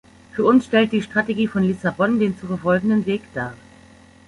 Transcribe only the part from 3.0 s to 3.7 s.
Weg dar.